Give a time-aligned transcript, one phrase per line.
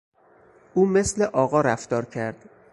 [0.73, 2.49] او مثل آقا رفتار کرد.